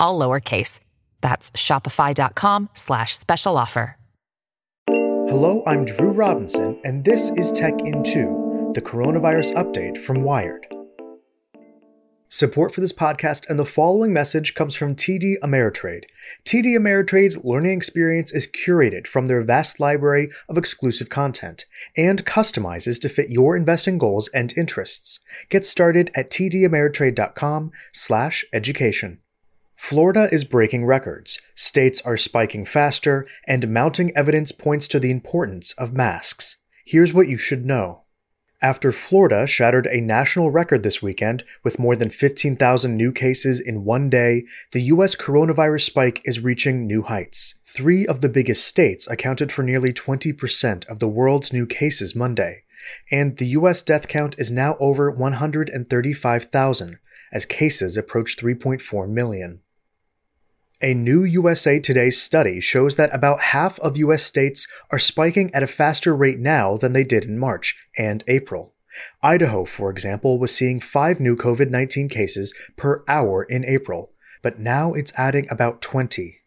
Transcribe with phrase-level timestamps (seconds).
[0.00, 0.80] all lowercase.
[1.20, 3.96] That's shopify.com slash special offer.
[4.86, 10.66] Hello, I'm Drew Robinson, and this is Tech in 2, the coronavirus update from Wired.
[12.28, 16.04] Support for this podcast and the following message comes from TD Ameritrade.
[16.44, 21.64] TD Ameritrade's learning experience is curated from their vast library of exclusive content
[21.96, 25.20] and customizes to fit your investing goals and interests.
[25.48, 29.18] Get started at tdameritrade.com/education.
[29.76, 35.72] Florida is breaking records, states are spiking faster, and mounting evidence points to the importance
[35.72, 36.56] of masks.
[36.86, 38.04] Here's what you should know.
[38.62, 43.84] After Florida shattered a national record this weekend with more than 15,000 new cases in
[43.84, 45.14] one day, the U.S.
[45.14, 47.56] coronavirus spike is reaching new heights.
[47.66, 52.62] Three of the biggest states accounted for nearly 20% of the world's new cases Monday,
[53.10, 53.82] and the U.S.
[53.82, 56.98] death count is now over 135,000
[57.32, 59.60] as cases approach 3.4 million.
[60.84, 65.62] A new USA Today study shows that about half of US states are spiking at
[65.62, 68.74] a faster rate now than they did in March and April.
[69.22, 74.12] Idaho, for example, was seeing five new COVID 19 cases per hour in April,
[74.42, 76.40] but now it's adding about 20.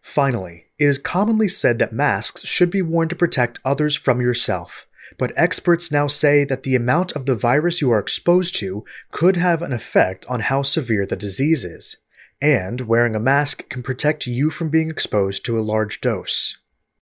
[0.00, 4.86] Finally, it is commonly said that masks should be worn to protect others from yourself,
[5.18, 9.34] but experts now say that the amount of the virus you are exposed to could
[9.34, 11.96] have an effect on how severe the disease is
[12.40, 16.56] and wearing a mask can protect you from being exposed to a large dose.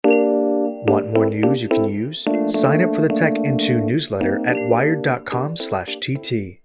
[0.05, 2.27] Want more news you can use?
[2.47, 6.59] Sign up for the Tech in Two newsletter at wired.com/tt.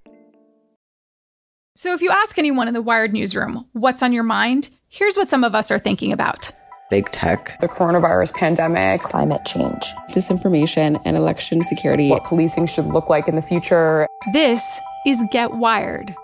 [1.77, 5.31] So if you ask anyone in the Wired newsroom what's on your mind, here's what
[5.31, 6.53] some of us are thinking about.
[6.91, 12.11] Big tech, the coronavirus pandemic, climate change, disinformation, and election security.
[12.11, 14.07] What policing should look like in the future.
[14.33, 14.61] This
[15.07, 16.15] is Get Wired.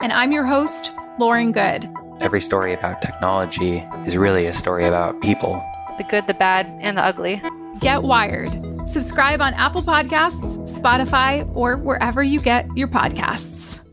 [0.00, 1.88] And I'm your host, Lauren Goode.
[2.20, 5.64] Every story about technology is really a story about people
[5.98, 7.42] the good, the bad, and the ugly.
[7.80, 8.50] Get Wired.
[8.88, 13.84] Subscribe on Apple Podcasts, Spotify, or wherever you get your podcasts.